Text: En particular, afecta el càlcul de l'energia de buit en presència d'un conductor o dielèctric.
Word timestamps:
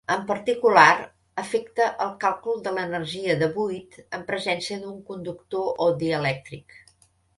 En 0.13 0.21
particular, 0.29 0.93
afecta 1.41 1.89
el 2.05 2.15
càlcul 2.23 2.57
de 2.67 2.73
l'energia 2.77 3.35
de 3.43 3.49
buit 3.59 3.99
en 4.19 4.25
presència 4.31 4.79
d'un 4.87 4.97
conductor 5.11 5.69
o 5.87 5.91
dielèctric. 6.05 6.79